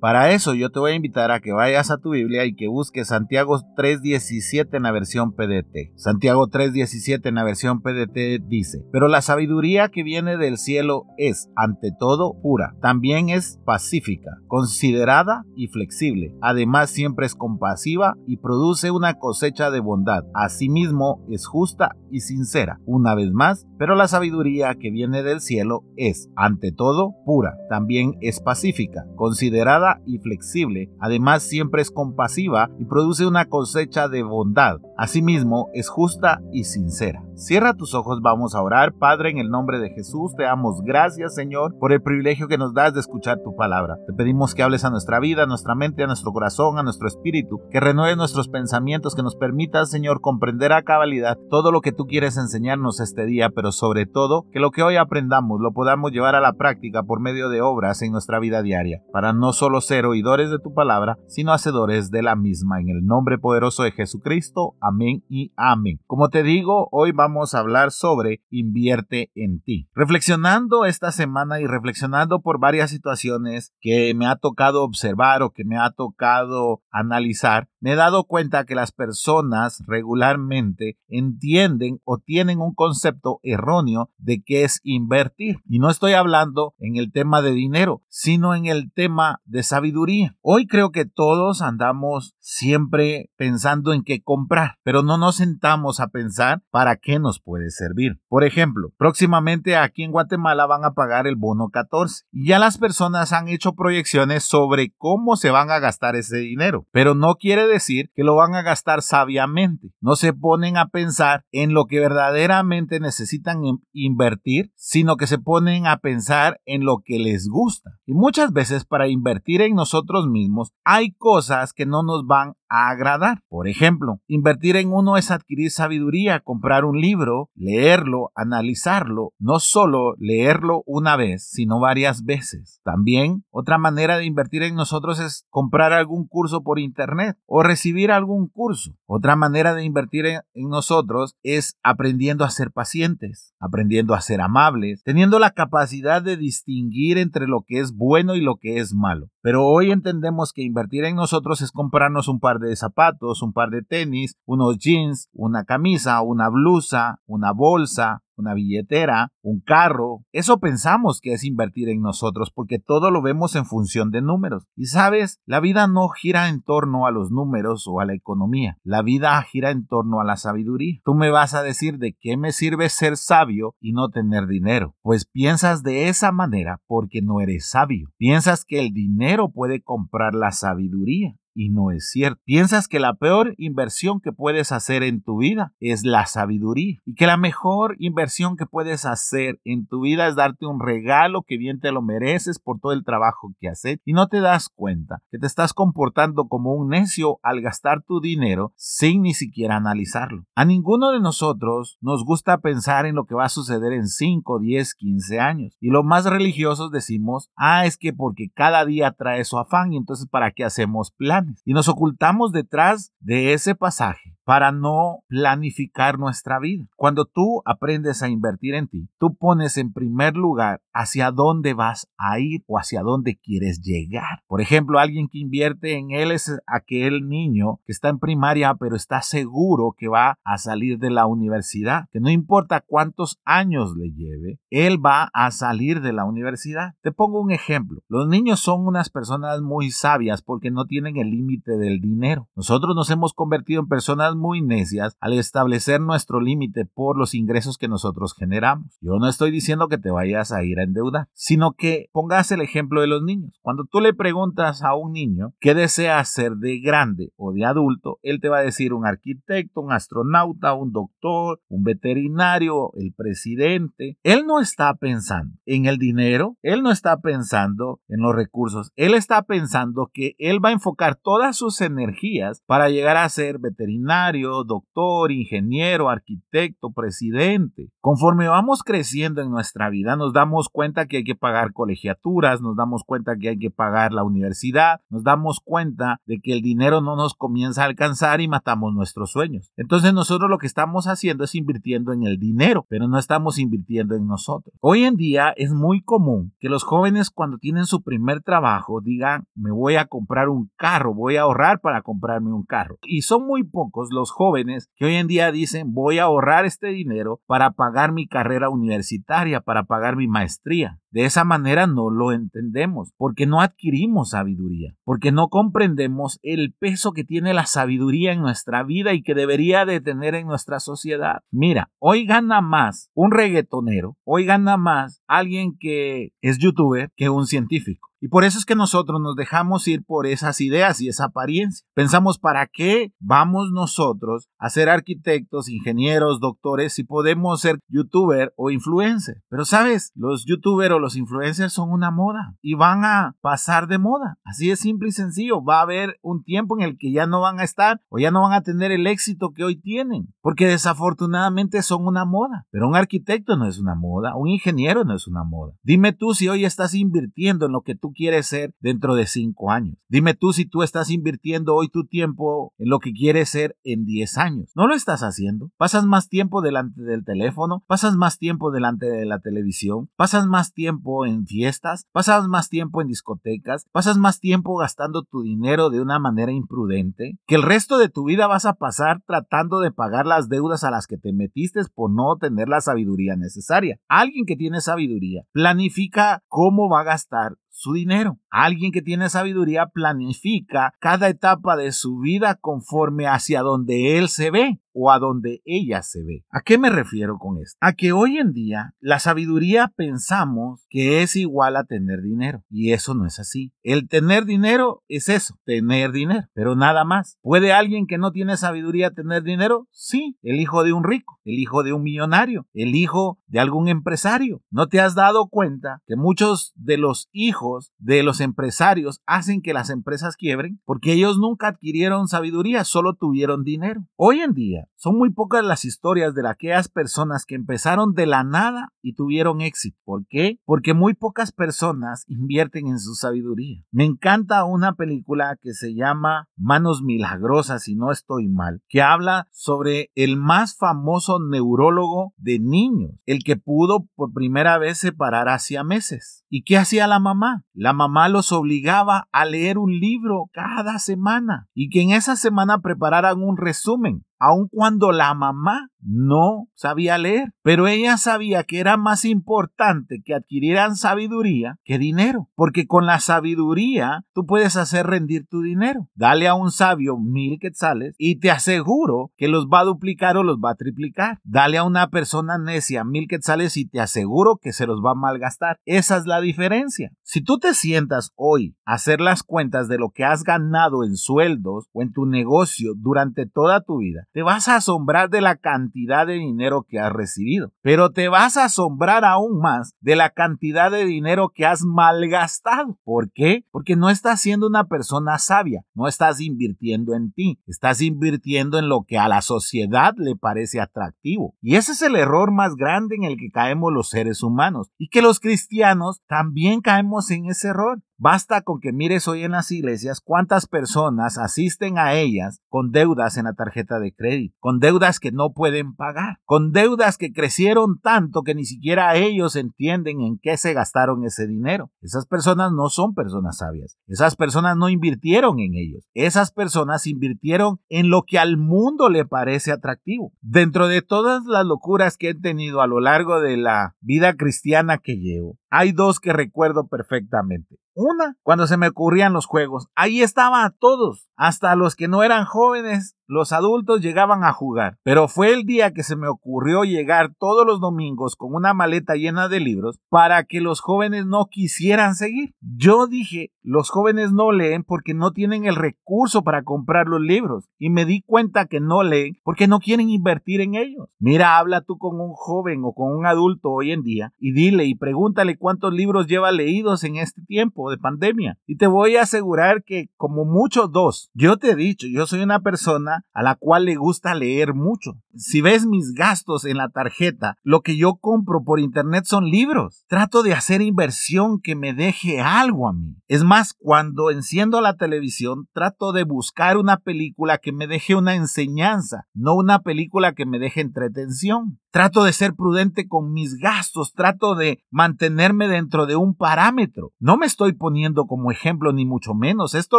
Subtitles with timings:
[0.00, 2.68] Para eso yo te voy a invitar a que vayas a tu Biblia y que
[2.68, 5.96] busques Santiago 3.17 en la versión PDT.
[5.96, 11.48] Santiago 3.17 en la versión PDT dice, pero la sabiduría que viene del cielo es,
[11.56, 12.74] ante todo, pura.
[12.82, 16.34] También es pacífica, considerada y flexible.
[16.42, 20.24] Además siempre es compasiva y produce una cosecha de bondad.
[20.34, 22.80] Asimismo es justa y sincera.
[22.84, 27.56] Una vez más, pero la sabiduría que viene del cielo es, ante todo, pura.
[27.70, 34.22] También es pacífica, considerada y flexible, además siempre es compasiva y produce una cosecha de
[34.22, 34.78] bondad.
[34.96, 37.25] Asimismo, es justa y sincera.
[37.36, 38.94] Cierra tus ojos, vamos a orar.
[38.94, 42.72] Padre, en el nombre de Jesús, te damos gracias, Señor, por el privilegio que nos
[42.72, 43.98] das de escuchar tu palabra.
[44.06, 47.06] Te pedimos que hables a nuestra vida, a nuestra mente, a nuestro corazón, a nuestro
[47.06, 51.92] espíritu, que renueves nuestros pensamientos, que nos permitas, Señor, comprender a cabalidad todo lo que
[51.92, 56.12] tú quieres enseñarnos este día, pero sobre todo que lo que hoy aprendamos lo podamos
[56.12, 59.82] llevar a la práctica por medio de obras en nuestra vida diaria, para no solo
[59.82, 62.80] ser oidores de tu palabra, sino hacedores de la misma.
[62.80, 66.00] En el nombre poderoso de Jesucristo, amén y amén.
[66.06, 69.88] Como te digo, hoy vamos vamos a hablar sobre invierte en ti.
[69.96, 75.64] Reflexionando esta semana y reflexionando por varias situaciones que me ha tocado observar o que
[75.64, 82.60] me ha tocado analizar, me he dado cuenta que las personas regularmente entienden o tienen
[82.60, 85.60] un concepto erróneo de qué es invertir.
[85.68, 90.34] Y no estoy hablando en el tema de dinero, sino en el tema de sabiduría.
[90.40, 96.08] Hoy creo que todos andamos siempre pensando en qué comprar, pero no nos sentamos a
[96.08, 98.18] pensar para qué nos puede servir.
[98.26, 102.78] Por ejemplo, próximamente aquí en Guatemala van a pagar el bono 14 y ya las
[102.78, 107.68] personas han hecho proyecciones sobre cómo se van a gastar ese dinero, pero no quiere
[107.68, 107.75] decir
[108.14, 109.92] que lo van a gastar sabiamente.
[110.00, 113.62] No se ponen a pensar en lo que verdaderamente necesitan
[113.92, 117.90] invertir, sino que se ponen a pensar en lo que les gusta.
[118.06, 122.90] Y muchas veces para invertir en nosotros mismos hay cosas que no nos van a
[122.90, 123.42] agradar.
[123.48, 130.14] Por ejemplo, invertir en uno es adquirir sabiduría, comprar un libro, leerlo, analizarlo, no solo
[130.18, 132.80] leerlo una vez, sino varias veces.
[132.84, 138.48] También otra manera de invertir en nosotros es comprar algún curso por internet recibir algún
[138.48, 138.96] curso.
[139.06, 145.02] Otra manera de invertir en, nosotros es aprendiendo a ser pacientes, aprendiendo a ser amables,
[145.04, 149.30] teniendo la capacidad de distinguir entre lo que es bueno y lo que es malo.
[149.46, 153.70] Pero hoy entendemos que invertir en nosotros es comprarnos un par de zapatos, un par
[153.70, 160.24] de tenis, unos jeans, una camisa, una blusa, una bolsa, una billetera, un carro.
[160.32, 164.66] Eso pensamos que es invertir en nosotros porque todo lo vemos en función de números.
[164.76, 168.76] Y sabes, la vida no gira en torno a los números o a la economía.
[168.82, 171.00] La vida gira en torno a la sabiduría.
[171.04, 174.94] Tú me vas a decir de qué me sirve ser sabio y no tener dinero.
[175.02, 178.10] Pues piensas de esa manera porque no eres sabio.
[178.18, 182.40] Piensas que el dinero puede comprar la sabiduría y no es cierto.
[182.44, 187.14] Piensas que la peor inversión que puedes hacer en tu vida es la sabiduría y
[187.14, 191.56] que la mejor inversión que puedes hacer en tu vida es darte un regalo que
[191.56, 194.68] bien te lo mereces por todo el trabajo que has hecho y no te das
[194.68, 199.76] cuenta que te estás comportando como un necio al gastar tu dinero sin ni siquiera
[199.76, 200.44] analizarlo.
[200.54, 204.58] A ninguno de nosotros nos gusta pensar en lo que va a suceder en 5,
[204.58, 209.44] 10, 15 años y los más religiosos decimos, ah, es que porque cada día trae
[209.44, 214.35] su afán y entonces para qué hacemos plan y nos ocultamos detrás de ese pasaje
[214.46, 216.86] para no planificar nuestra vida.
[216.94, 222.08] Cuando tú aprendes a invertir en ti, tú pones en primer lugar hacia dónde vas
[222.16, 224.44] a ir o hacia dónde quieres llegar.
[224.46, 228.94] Por ejemplo, alguien que invierte en él es aquel niño que está en primaria pero
[228.94, 234.12] está seguro que va a salir de la universidad, que no importa cuántos años le
[234.12, 236.94] lleve, él va a salir de la universidad.
[237.02, 238.02] Te pongo un ejemplo.
[238.08, 242.48] Los niños son unas personas muy sabias porque no tienen el límite del dinero.
[242.54, 247.78] Nosotros nos hemos convertido en personas muy necias al establecer nuestro límite por los ingresos
[247.78, 248.96] que nosotros generamos.
[249.00, 252.60] Yo no estoy diciendo que te vayas a ir a endeudar, sino que pongas el
[252.60, 253.58] ejemplo de los niños.
[253.62, 258.18] Cuando tú le preguntas a un niño qué desea ser de grande o de adulto,
[258.22, 264.18] él te va a decir un arquitecto, un astronauta, un doctor, un veterinario, el presidente.
[264.22, 269.14] Él no está pensando en el dinero, él no está pensando en los recursos, él
[269.14, 274.25] está pensando que él va a enfocar todas sus energías para llegar a ser veterinario,
[274.32, 277.90] doctor, ingeniero, arquitecto, presidente.
[278.00, 282.76] Conforme vamos creciendo en nuestra vida, nos damos cuenta que hay que pagar colegiaturas, nos
[282.76, 287.00] damos cuenta que hay que pagar la universidad, nos damos cuenta de que el dinero
[287.00, 289.70] no nos comienza a alcanzar y matamos nuestros sueños.
[289.76, 294.14] Entonces nosotros lo que estamos haciendo es invirtiendo en el dinero, pero no estamos invirtiendo
[294.14, 294.74] en nosotros.
[294.80, 299.46] Hoy en día es muy común que los jóvenes cuando tienen su primer trabajo digan,
[299.54, 302.98] me voy a comprar un carro, voy a ahorrar para comprarme un carro.
[303.02, 306.88] Y son muy pocos los jóvenes que hoy en día dicen, voy a ahorrar este
[306.88, 310.98] dinero para pagar mi carrera universitaria, para pagar mi maestría.
[311.10, 317.12] De esa manera no lo entendemos, porque no adquirimos sabiduría, porque no comprendemos el peso
[317.12, 321.42] que tiene la sabiduría en nuestra vida y que debería de tener en nuestra sociedad.
[321.50, 327.46] Mira, hoy gana más un reggaetonero, hoy gana más alguien que es youtuber que un
[327.46, 328.10] científico.
[328.26, 331.86] Y por eso es que nosotros nos dejamos ir por esas ideas y esa apariencia.
[331.94, 338.72] Pensamos, ¿para qué vamos nosotros a ser arquitectos, ingenieros, doctores si podemos ser youtuber o
[338.72, 339.44] influencer?
[339.48, 343.98] Pero sabes, los youtubers o los influencers son una moda y van a pasar de
[343.98, 344.38] moda.
[344.42, 345.62] Así es simple y sencillo.
[345.62, 348.32] Va a haber un tiempo en el que ya no van a estar o ya
[348.32, 352.66] no van a tener el éxito que hoy tienen, porque desafortunadamente son una moda.
[352.72, 355.74] Pero un arquitecto no es una moda, un ingeniero no es una moda.
[355.84, 359.70] Dime tú si hoy estás invirtiendo en lo que tú quieres ser dentro de cinco
[359.70, 359.96] años.
[360.08, 364.04] Dime tú si tú estás invirtiendo hoy tu tiempo en lo que quieres ser en
[364.04, 364.72] diez años.
[364.74, 365.70] No lo estás haciendo.
[365.76, 370.72] Pasas más tiempo delante del teléfono, pasas más tiempo delante de la televisión, pasas más
[370.72, 376.00] tiempo en fiestas, pasas más tiempo en discotecas, pasas más tiempo gastando tu dinero de
[376.00, 380.26] una manera imprudente, que el resto de tu vida vas a pasar tratando de pagar
[380.26, 383.98] las deudas a las que te metiste por no tener la sabiduría necesaria.
[384.08, 388.38] Alguien que tiene sabiduría planifica cómo va a gastar su dinero.
[388.48, 394.50] Alguien que tiene sabiduría planifica cada etapa de su vida conforme hacia donde él se
[394.50, 396.44] ve o a donde ella se ve.
[396.50, 397.76] ¿A qué me refiero con esto?
[397.80, 402.92] A que hoy en día la sabiduría pensamos que es igual a tener dinero y
[402.92, 403.72] eso no es así.
[403.82, 407.38] El tener dinero es eso, tener dinero, pero nada más.
[407.42, 409.86] ¿Puede alguien que no tiene sabiduría tener dinero?
[409.90, 413.88] Sí, el hijo de un rico, el hijo de un millonario, el hijo de algún
[413.88, 414.62] empresario.
[414.70, 419.74] ¿No te has dado cuenta que muchos de los hijos de los empresarios hacen que
[419.74, 420.80] las empresas quiebren?
[420.86, 424.06] Porque ellos nunca adquirieron sabiduría, solo tuvieron dinero.
[424.16, 428.44] Hoy en día, son muy pocas las historias de aquellas personas que empezaron de la
[428.44, 429.98] nada y tuvieron éxito.
[430.04, 430.58] ¿Por qué?
[430.64, 433.82] Porque muy pocas personas invierten en su sabiduría.
[433.90, 439.48] Me encanta una película que se llama Manos Milagrosas, si no estoy mal, que habla
[439.50, 445.84] sobre el más famoso neurólogo de niños, el que pudo por primera vez separar hacia
[445.84, 446.44] meses.
[446.48, 447.64] ¿Y qué hacía la mamá?
[447.74, 452.80] La mamá los obligaba a leer un libro cada semana y que en esa semana
[452.80, 458.96] prepararan un resumen aun cuando la mamá no sabía leer, pero ella sabía que era
[458.96, 465.46] más importante que adquirieran sabiduría que dinero, porque con la sabiduría tú puedes hacer rendir
[465.48, 466.08] tu dinero.
[466.14, 470.44] Dale a un sabio mil quetzales y te aseguro que los va a duplicar o
[470.44, 471.40] los va a triplicar.
[471.42, 475.16] Dale a una persona necia mil quetzales y te aseguro que se los va a
[475.16, 475.78] malgastar.
[475.84, 477.10] Esa es la diferencia.
[477.22, 481.16] Si tú te sientas hoy a hacer las cuentas de lo que has ganado en
[481.16, 485.56] sueldos o en tu negocio durante toda tu vida, te vas a asombrar de la
[485.56, 490.28] cantidad de dinero que has recibido, pero te vas a asombrar aún más de la
[490.28, 492.98] cantidad de dinero que has malgastado.
[493.02, 493.64] ¿Por qué?
[493.70, 498.90] Porque no estás siendo una persona sabia, no estás invirtiendo en ti, estás invirtiendo en
[498.90, 501.54] lo que a la sociedad le parece atractivo.
[501.62, 505.08] Y ese es el error más grande en el que caemos los seres humanos y
[505.08, 508.02] que los cristianos también caemos en ese error.
[508.18, 513.36] Basta con que mires hoy en las iglesias cuántas personas asisten a ellas con deudas
[513.36, 518.00] en la tarjeta de crédito, con deudas que no pueden pagar, con deudas que crecieron
[518.00, 521.90] tanto que ni siquiera ellos entienden en qué se gastaron ese dinero.
[522.00, 523.98] Esas personas no son personas sabias.
[524.06, 526.08] Esas personas no invirtieron en ellos.
[526.14, 530.32] Esas personas invirtieron en lo que al mundo le parece atractivo.
[530.40, 534.96] Dentro de todas las locuras que he tenido a lo largo de la vida cristiana
[534.96, 537.76] que llevo, hay dos que recuerdo perfectamente.
[537.94, 542.44] Una, cuando se me ocurrían los juegos, ahí estaban todos, hasta los que no eran
[542.44, 547.34] jóvenes los adultos llegaban a jugar, pero fue el día que se me ocurrió llegar
[547.38, 552.14] todos los domingos con una maleta llena de libros para que los jóvenes no quisieran
[552.14, 552.54] seguir.
[552.60, 557.68] Yo dije, los jóvenes no leen porque no tienen el recurso para comprar los libros
[557.78, 561.08] y me di cuenta que no leen porque no quieren invertir en ellos.
[561.18, 564.84] Mira, habla tú con un joven o con un adulto hoy en día y dile
[564.84, 568.58] y pregúntale cuántos libros lleva leídos en este tiempo de pandemia.
[568.66, 571.30] Y te voy a asegurar que como mucho dos.
[571.34, 575.18] Yo te he dicho, yo soy una persona a la cual le gusta leer mucho.
[575.34, 580.04] Si ves mis gastos en la tarjeta, lo que yo compro por internet son libros.
[580.08, 583.16] Trato de hacer inversión que me deje algo a mí.
[583.28, 588.34] Es más, cuando enciendo la televisión, trato de buscar una película que me deje una
[588.34, 591.78] enseñanza, no una película que me deje entretención.
[591.96, 597.14] Trato de ser prudente con mis gastos, trato de mantenerme dentro de un parámetro.
[597.18, 599.98] No me estoy poniendo como ejemplo ni mucho menos, esto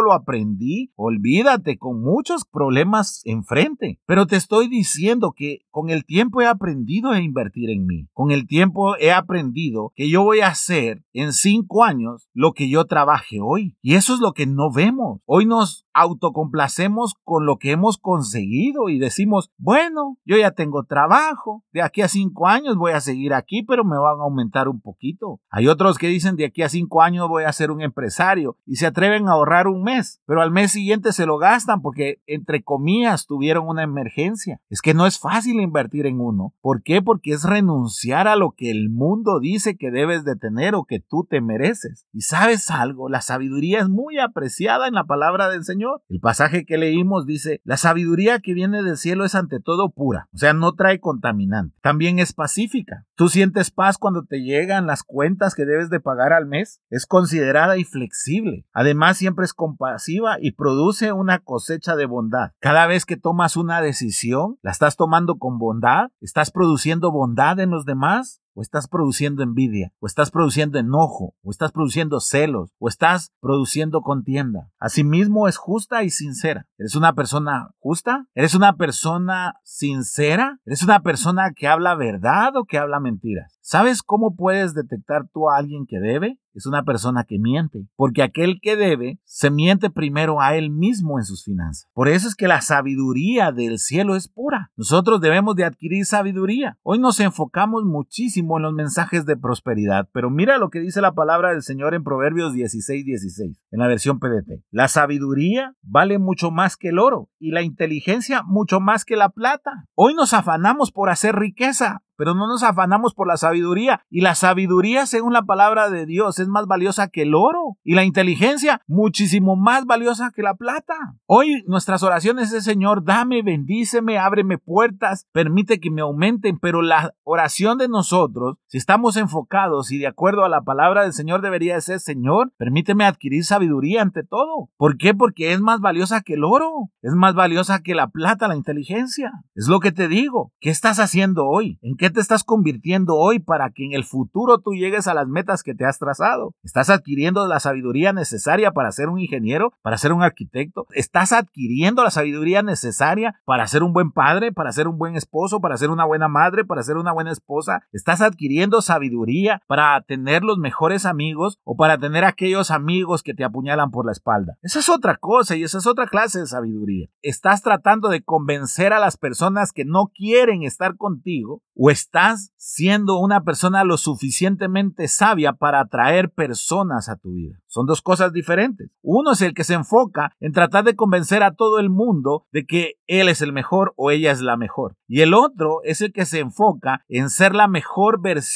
[0.00, 3.98] lo aprendí, olvídate, con muchos problemas enfrente.
[4.06, 8.06] Pero te estoy diciendo que con el tiempo he aprendido a invertir en mí.
[8.12, 12.70] Con el tiempo he aprendido que yo voy a hacer en cinco años lo que
[12.70, 13.76] yo trabaje hoy.
[13.82, 15.20] Y eso es lo que no vemos.
[15.24, 21.64] Hoy nos autocomplacemos con lo que hemos conseguido y decimos, bueno, yo ya tengo trabajo,
[21.88, 25.40] aquí a cinco años voy a seguir aquí, pero me van a aumentar un poquito.
[25.50, 28.76] Hay otros que dicen, de aquí a cinco años voy a ser un empresario y
[28.76, 32.62] se atreven a ahorrar un mes, pero al mes siguiente se lo gastan porque, entre
[32.62, 34.60] comillas, tuvieron una emergencia.
[34.68, 36.54] Es que no es fácil invertir en uno.
[36.60, 37.02] ¿Por qué?
[37.02, 41.00] Porque es renunciar a lo que el mundo dice que debes de tener o que
[41.00, 42.06] tú te mereces.
[42.12, 46.02] Y sabes algo, la sabiduría es muy apreciada en la palabra del Señor.
[46.08, 50.28] El pasaje que leímos dice, la sabiduría que viene del cielo es ante todo pura,
[50.32, 51.77] o sea, no trae contaminante.
[51.82, 53.06] También es pacífica.
[53.14, 56.80] Tú sientes paz cuando te llegan las cuentas que debes de pagar al mes.
[56.90, 58.66] Es considerada y flexible.
[58.72, 62.52] Además, siempre es compasiva y produce una cosecha de bondad.
[62.60, 67.70] Cada vez que tomas una decisión, la estás tomando con bondad, estás produciendo bondad en
[67.70, 72.88] los demás o estás produciendo envidia, o estás produciendo enojo, o estás produciendo celos, o
[72.88, 74.72] estás produciendo contienda.
[74.80, 76.66] Asimismo es justa y sincera.
[76.76, 78.26] ¿Eres una persona justa?
[78.34, 80.58] ¿Eres una persona sincera?
[80.66, 83.56] ¿Eres una persona que habla verdad o que habla mentiras?
[83.60, 86.40] ¿Sabes cómo puedes detectar tú a alguien que debe?
[86.58, 91.18] es una persona que miente, porque aquel que debe se miente primero a él mismo
[91.18, 91.88] en sus finanzas.
[91.94, 94.67] Por eso es que la sabiduría del cielo es pura.
[94.78, 96.78] Nosotros debemos de adquirir sabiduría.
[96.84, 101.14] Hoy nos enfocamos muchísimo en los mensajes de prosperidad, pero mira lo que dice la
[101.14, 104.62] palabra del Señor en Proverbios 16, 16, en la versión PDT.
[104.70, 109.30] La sabiduría vale mucho más que el oro y la inteligencia mucho más que la
[109.30, 109.86] plata.
[109.96, 114.02] Hoy nos afanamos por hacer riqueza, pero no nos afanamos por la sabiduría.
[114.10, 117.78] Y la sabiduría, según la palabra de Dios, es más valiosa que el oro.
[117.84, 120.94] Y la inteligencia, muchísimo más valiosa que la plata.
[121.26, 126.58] Hoy nuestras oraciones es, Señor, dame, bendíceme, ábreme puertas, permite que me aumenten.
[126.58, 131.14] Pero la oración de nosotros, si estamos enfocados y de acuerdo a la palabra del
[131.14, 134.68] Señor, debería ser, Señor, permíteme adquirir sabiduría ante todo.
[134.76, 135.14] ¿Por qué?
[135.14, 136.90] Porque es más valiosa que el oro.
[137.00, 139.32] Es más valiosa que la plata, la inteligencia.
[139.54, 140.52] Es lo que te digo.
[140.60, 141.78] ¿Qué estás haciendo hoy?
[141.80, 145.28] ¿En qué te estás convirtiendo hoy para que en el futuro tú llegues a las
[145.28, 146.54] metas que te has trazado?
[146.62, 150.86] ¿Estás adquiriendo la sabiduría necesaria para ser un ingeniero, para ser un arquitecto?
[150.90, 155.58] ¿Estás adquiriendo la sabiduría necesaria para ser un buen padre, para ser un buen esposo,
[155.62, 157.80] para ser una buena madre, para ser una buena esposa?
[157.94, 163.44] ¿Estás adquiriendo sabiduría para tener los mejores amigos o para tener aquellos amigos que te
[163.44, 164.56] apuñalan por la espalda?
[164.62, 167.08] Esa es otra cosa y esa es otra clase de sabiduría.
[167.22, 173.18] ¿Estás tratando de convencer a las personas que no quieren estar contigo o estás siendo
[173.18, 177.60] una persona lo suficientemente sabia para atraer personas a tu vida.
[177.68, 178.90] Son dos cosas diferentes.
[179.00, 182.66] Uno es el que se enfoca en tratar de convencer a todo el mundo de
[182.66, 184.96] que él es el mejor o ella es la mejor.
[185.06, 188.47] Y el otro es el que se enfoca en ser la mejor versión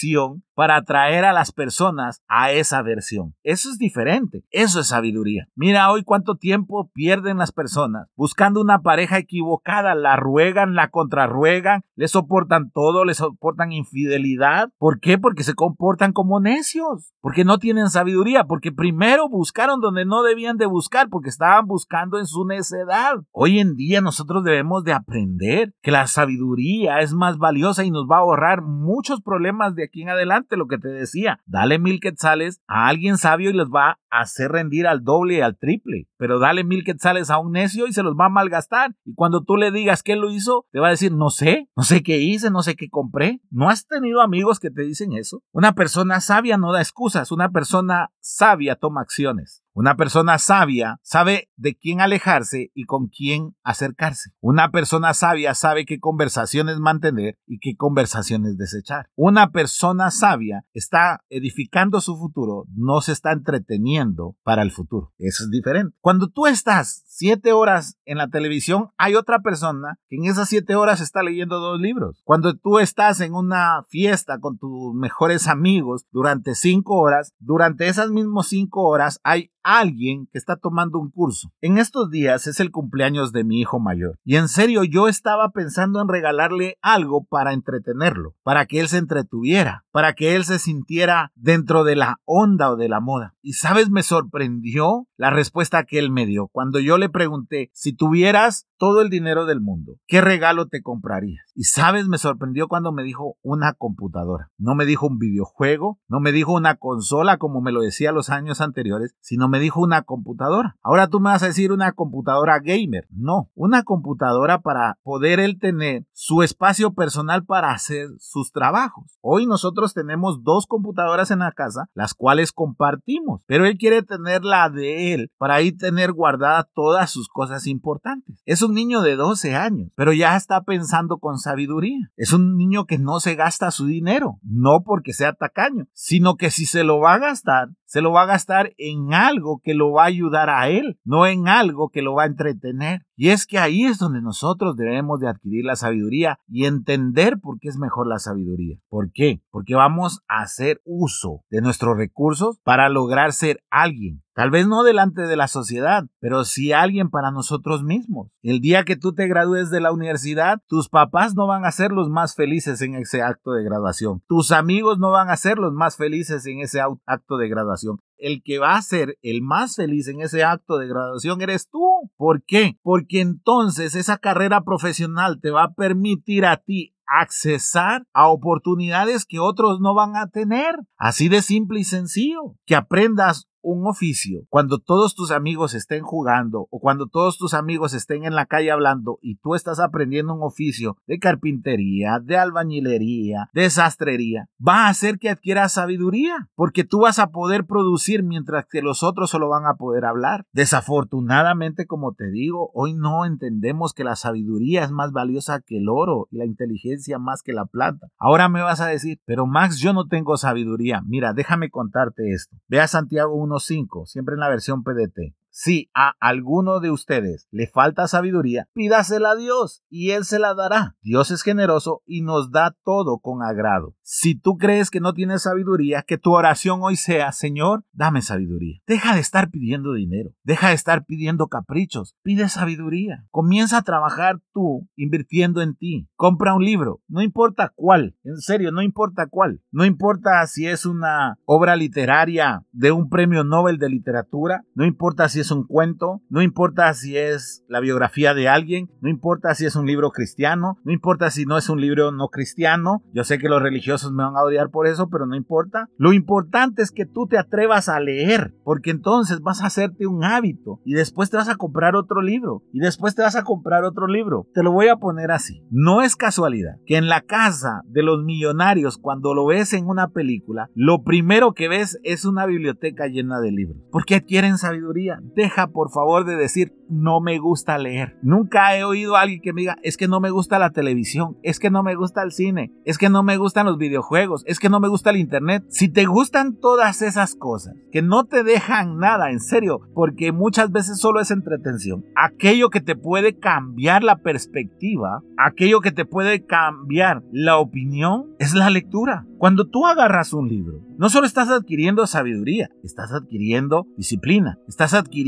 [0.54, 3.34] para atraer a las personas a esa versión.
[3.42, 4.44] Eso es diferente.
[4.50, 5.49] Eso es sabiduría.
[5.54, 9.94] Mira hoy cuánto tiempo pierden las personas buscando una pareja equivocada.
[9.94, 14.70] La ruegan, la contrarruegan, le soportan todo, le soportan infidelidad.
[14.78, 15.18] ¿Por qué?
[15.18, 17.12] Porque se comportan como necios.
[17.20, 18.44] Porque no tienen sabiduría.
[18.44, 21.08] Porque primero buscaron donde no debían de buscar.
[21.08, 23.14] Porque estaban buscando en su necedad.
[23.32, 28.06] Hoy en día nosotros debemos de aprender que la sabiduría es más valiosa y nos
[28.11, 31.40] va a ahorrar muchos problemas de aquí en adelante, lo que te decía.
[31.46, 35.40] Dale mil quetzales a alguien sabio y les va a hacer rendir al doble y
[35.40, 36.08] al triple.
[36.16, 38.94] Pero dale mil quetzales a un necio y se los va a malgastar.
[39.04, 41.82] Y cuando tú le digas qué lo hizo, te va a decir, no sé, no
[41.82, 43.40] sé qué hice, no sé qué compré.
[43.50, 45.42] ¿No has tenido amigos que te dicen eso?
[45.52, 49.62] Una persona sabia no da excusas, una persona sabia toma acciones.
[49.74, 54.32] Una persona sabia sabe de quién alejarse y con quién acercarse.
[54.40, 59.08] Una persona sabia sabe qué conversaciones mantener y qué conversaciones desechar.
[59.16, 65.14] Una persona sabia está edificando su futuro, no se está entreteniendo para el futuro.
[65.16, 65.96] Eso es diferente.
[66.00, 70.76] Cuando tú estás siete horas en la televisión, hay otra persona que en esas siete
[70.76, 72.23] horas está leyendo dos libros.
[72.25, 78.11] Cuando tú estás en una fiesta con tus mejores amigos durante cinco horas, durante esas
[78.11, 81.52] mismas cinco horas hay alguien que está tomando un curso.
[81.61, 84.19] En estos días es el cumpleaños de mi hijo mayor.
[84.25, 88.99] Y en serio, yo estaba pensando en regalarle algo para entretenerlo, para que él se
[88.99, 93.35] entretuviera, para que él se sintiera dentro de la onda o de la moda.
[93.42, 97.92] Y sabes, me sorprendió la respuesta que él me dio cuando yo le pregunté si
[97.92, 101.52] tuvieras todo el dinero del mundo, ¿qué regalo te comprarías?
[101.54, 104.50] Y sabes, me sorprendió cuando me dijo una computadora.
[104.59, 108.30] No me dijo un videojuego, no me dijo una consola como me lo decía los
[108.30, 110.76] años anteriores, sino me dijo una computadora.
[110.82, 113.06] Ahora tú me vas a decir una computadora gamer.
[113.11, 119.18] No, una computadora para poder él tener su espacio personal para hacer sus trabajos.
[119.21, 124.44] Hoy nosotros tenemos dos computadoras en la casa, las cuales compartimos, pero él quiere tener
[124.44, 128.42] la de él para ahí tener guardada todas sus cosas importantes.
[128.44, 132.11] Es un niño de 12 años, pero ya está pensando con sabiduría.
[132.16, 136.50] Es un niño que no se gasta su dinero, no porque sea tacaño, sino que
[136.50, 139.92] si se lo va a gastar, se lo va a gastar en algo que lo
[139.92, 143.06] va a ayudar a él, no en algo que lo va a entretener.
[143.16, 147.58] Y es que ahí es donde nosotros debemos de adquirir la sabiduría y entender por
[147.58, 148.78] qué es mejor la sabiduría.
[148.88, 149.42] ¿Por qué?
[149.50, 154.21] Porque vamos a hacer uso de nuestros recursos para lograr ser alguien.
[154.34, 158.28] Tal vez no delante de la sociedad, pero sí alguien para nosotros mismos.
[158.42, 161.92] El día que tú te gradúes de la universidad, tus papás no van a ser
[161.92, 164.22] los más felices en ese acto de graduación.
[164.28, 168.42] Tus amigos no van a ser los más felices en ese acto de graduación el
[168.44, 171.84] que va a ser el más feliz en ese acto de graduación eres tú.
[172.16, 172.78] ¿Por qué?
[172.82, 179.40] Porque entonces esa carrera profesional te va a permitir a ti accesar a oportunidades que
[179.40, 180.76] otros no van a tener.
[180.96, 182.54] Así de simple y sencillo.
[182.64, 187.95] Que aprendas un oficio, cuando todos tus amigos estén jugando o cuando todos tus amigos
[187.95, 193.49] estén en la calle hablando y tú estás aprendiendo un oficio de carpintería, de albañilería,
[193.52, 198.66] de sastrería, va a hacer que adquieras sabiduría, porque tú vas a poder producir mientras
[198.66, 200.45] que los otros solo van a poder hablar.
[200.52, 205.88] Desafortunadamente, como te digo, hoy no entendemos que la sabiduría es más valiosa que el
[205.88, 208.09] oro y la inteligencia más que la plata.
[208.19, 211.02] Ahora me vas a decir, pero Max, yo no tengo sabiduría.
[211.07, 212.57] Mira, déjame contarte esto.
[212.69, 215.35] Ve a Santiago 1 5, siempre en la versión PDT.
[215.54, 220.54] Si a alguno de ustedes le falta sabiduría, pídasela a Dios y Él se la
[220.54, 220.96] dará.
[221.02, 223.94] Dios es generoso y nos da todo con agrado.
[224.00, 228.80] Si tú crees que no tienes sabiduría, que tu oración hoy sea, Señor, dame sabiduría.
[228.86, 233.26] Deja de estar pidiendo dinero, deja de estar pidiendo caprichos, pide sabiduría.
[233.30, 236.08] Comienza a trabajar tú invirtiendo en ti.
[236.16, 239.60] Compra un libro, no importa cuál, en serio, no importa cuál.
[239.70, 245.28] No importa si es una obra literaria de un premio Nobel de literatura, no importa
[245.28, 249.66] si es un cuento, no importa si es la biografía de alguien, no importa si
[249.66, 253.02] es un libro cristiano, no importa si no es un libro no cristiano.
[253.12, 255.88] Yo sé que los religiosos me van a odiar por eso, pero no importa.
[255.98, 260.24] Lo importante es que tú te atrevas a leer, porque entonces vas a hacerte un
[260.24, 263.85] hábito y después te vas a comprar otro libro y después te vas a comprar
[263.85, 264.46] otro libro.
[264.55, 265.62] Te lo voy a poner así.
[265.70, 270.09] No es casualidad que en la casa de los millonarios, cuando lo ves en una
[270.09, 275.68] película, lo primero que ves es una biblioteca llena de libros, porque adquieren sabiduría deja
[275.68, 278.18] por favor de decir no me gusta leer.
[278.23, 281.38] Nunca he oído a alguien que me diga es que no me gusta la televisión,
[281.42, 284.61] es que no me gusta el cine, es que no me gustan los videojuegos, es
[284.61, 285.64] que no me gusta el internet.
[285.68, 290.71] Si te gustan todas esas cosas que no te dejan nada, en serio, porque muchas
[290.71, 296.45] veces solo es entretención, aquello que te puede cambiar la perspectiva, aquello que te puede
[296.45, 299.27] cambiar la opinión es la lectura.
[299.38, 305.21] Cuando tú agarras un libro, no solo estás adquiriendo sabiduría, estás adquiriendo disciplina, estás adquiriendo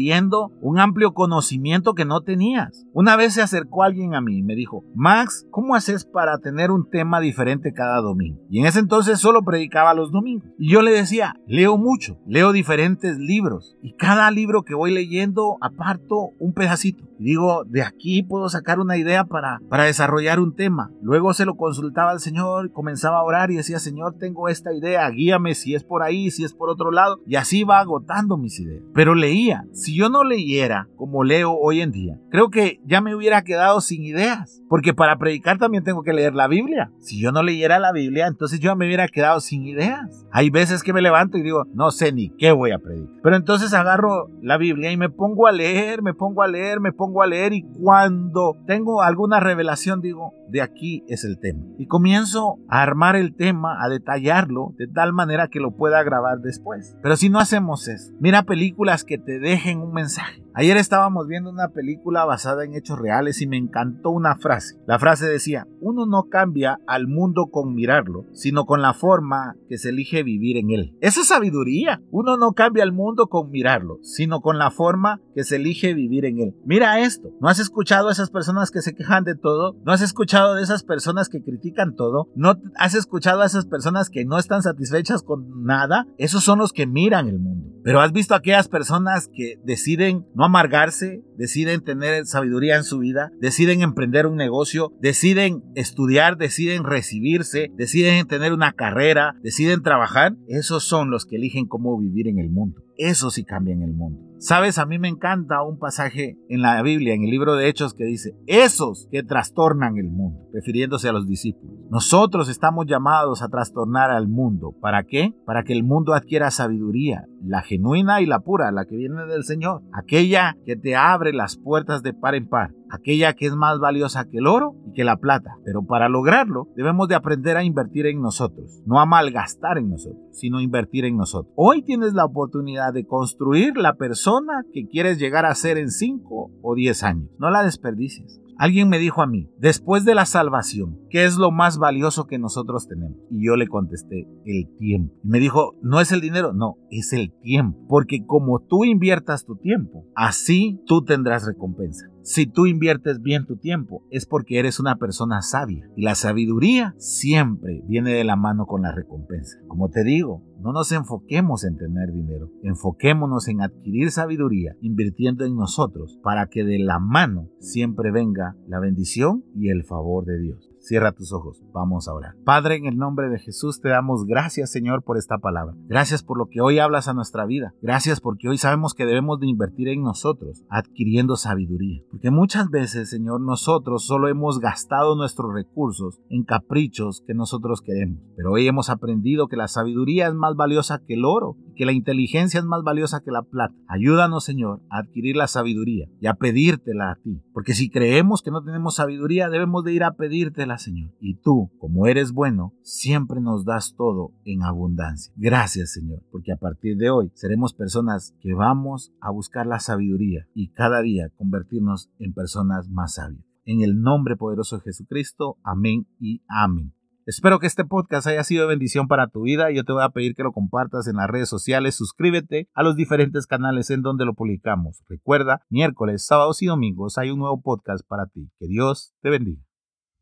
[0.61, 2.87] un amplio conocimiento que no tenías.
[2.93, 6.71] Una vez se acercó alguien a mí y me dijo, Max, ¿cómo haces para tener
[6.71, 8.41] un tema diferente cada domingo?
[8.51, 10.49] Y en ese entonces solo predicaba los domingos.
[10.59, 15.57] Y yo le decía, leo mucho, leo diferentes libros y cada libro que voy leyendo
[15.61, 17.05] aparto un pedacito.
[17.19, 20.91] Y digo, de aquí puedo sacar una idea para, para desarrollar un tema.
[21.01, 25.09] Luego se lo consultaba al Señor, comenzaba a orar y decía, Señor, tengo esta idea,
[25.11, 28.59] guíame si es por ahí, si es por otro lado, y así va agotando mis
[28.59, 28.83] ideas.
[28.95, 33.15] Pero leía, si yo no leyera como leo hoy en día, creo que ya me
[33.15, 36.91] hubiera quedado sin ideas, porque para predicar también tengo que leer la Biblia.
[37.01, 40.27] Si yo no leyera la Biblia, entonces yo me hubiera quedado sin ideas.
[40.33, 43.21] Hay veces que me levanto y digo, no sé ni qué voy a predicar.
[43.23, 46.93] Pero entonces agarro la Biblia y me pongo a leer, me pongo a leer, me
[46.93, 51.63] pongo a leer y cuando tengo alguna revelación digo, de aquí es el tema.
[51.79, 56.39] Y comienzo a armar el tema, a detallarlo de tal manera que lo pueda grabar
[56.39, 56.97] después.
[57.03, 61.51] Pero si no hacemos eso, mira películas que te dejen un mensaje Ayer estábamos viendo
[61.51, 64.77] una película basada en hechos reales y me encantó una frase.
[64.87, 69.79] La frase decía, uno no cambia al mundo con mirarlo, sino con la forma que
[69.79, 70.97] se elige vivir en él.
[71.01, 72.03] Esa es sabiduría.
[72.13, 76.25] Uno no cambia al mundo con mirarlo, sino con la forma que se elige vivir
[76.25, 76.57] en él.
[76.65, 79.75] Mira esto, ¿no has escuchado a esas personas que se quejan de todo?
[79.85, 82.29] ¿No has escuchado de esas personas que critican todo?
[82.37, 86.07] ¿No has escuchado a esas personas que no están satisfechas con nada?
[86.17, 87.75] Esos son los que miran el mundo.
[87.83, 92.99] Pero has visto a aquellas personas que deciden no amargarse, deciden tener sabiduría en su
[92.99, 100.37] vida, deciden emprender un negocio, deciden estudiar, deciden recibirse, deciden tener una carrera, deciden trabajar,
[100.49, 102.83] esos son los que eligen cómo vivir en el mundo.
[102.97, 104.34] Eso sí cambia en el mundo.
[104.39, 107.95] Sabes, a mí me encanta un pasaje en la Biblia, en el libro de Hechos,
[107.95, 111.75] que dice, esos que trastornan el mundo, refiriéndose a los discípulos.
[111.91, 114.75] Nosotros estamos llamados a trastornar al mundo.
[114.81, 115.33] ¿Para qué?
[115.47, 119.45] Para que el mundo adquiera sabiduría, la genuina y la pura, la que viene del
[119.45, 123.79] Señor, aquella que te abre las puertas de par en par, aquella que es más
[123.79, 125.57] valiosa que el oro y que la plata.
[125.65, 130.23] Pero para lograrlo debemos de aprender a invertir en nosotros, no a malgastar en nosotros,
[130.33, 131.53] sino invertir en nosotros.
[131.57, 134.24] Hoy tienes la oportunidad de construir la persona
[134.73, 137.31] que quieres llegar a ser en 5 o 10 años.
[137.39, 138.41] No la desperdicies.
[138.57, 142.39] Alguien me dijo a mí, después de la salvación, ¿qué es lo más valioso que
[142.39, 143.19] nosotros tenemos?
[143.31, 145.15] Y yo le contesté, el tiempo.
[145.25, 146.53] me dijo, ¿no es el dinero?
[146.53, 147.85] No, es el tiempo.
[147.89, 152.07] Porque como tú inviertas tu tiempo, así tú tendrás recompensa.
[152.25, 155.91] Si tú inviertes bien tu tiempo, es porque eres una persona sabia.
[155.95, 159.59] Y la sabiduría siempre viene de la mano con la recompensa.
[159.69, 165.55] Como te digo, no nos enfoquemos en tener dinero, enfoquémonos en adquirir sabiduría, invirtiendo en
[165.55, 170.74] nosotros, para que de la mano siempre venga la bendición y el favor de Dios.
[170.85, 172.35] Cierra tus ojos, vamos a orar.
[172.45, 175.73] Padre, en el nombre de Jesús te damos gracias, Señor, por esta palabra.
[175.87, 177.73] Gracias por lo que hoy hablas a nuestra vida.
[177.81, 182.03] Gracias porque hoy sabemos que debemos de invertir en nosotros, adquiriendo sabiduría.
[182.11, 188.21] Porque muchas veces, Señor, nosotros solo hemos gastado nuestros recursos en caprichos que nosotros queremos.
[188.37, 191.93] Pero hoy hemos aprendido que la sabiduría es más valiosa que el oro que la
[191.93, 193.75] inteligencia es más valiosa que la plata.
[193.89, 197.43] Ayúdanos, Señor, a adquirir la sabiduría y a pedírtela a ti.
[197.53, 201.13] Porque si creemos que no tenemos sabiduría, debemos de ir a pedírtela Señor.
[201.21, 205.33] Y tú, como eres bueno, siempre nos das todo en abundancia.
[205.37, 210.47] Gracias, Señor, porque a partir de hoy seremos personas que vamos a buscar la sabiduría
[210.55, 213.45] y cada día convertirnos en personas más sabias.
[213.65, 216.94] En el nombre poderoso de Jesucristo, amén y amén.
[217.27, 219.71] Espero que este podcast haya sido de bendición para tu vida.
[219.71, 221.95] Yo te voy a pedir que lo compartas en las redes sociales.
[221.95, 225.03] Suscríbete a los diferentes canales en donde lo publicamos.
[225.09, 228.51] Recuerda, miércoles, sábados y domingos hay un nuevo podcast para ti.
[228.59, 229.64] Que Dios te bendiga.